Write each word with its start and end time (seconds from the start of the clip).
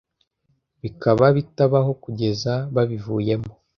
Bikaba 0.81 1.25
bitabaho 1.37 1.91
kugeza 2.03 2.53
babivuyemo. 2.75 3.51